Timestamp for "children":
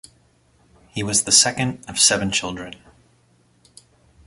2.31-2.73